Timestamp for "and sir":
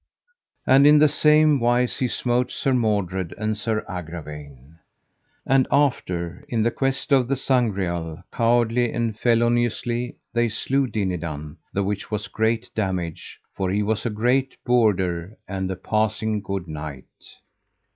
3.37-3.85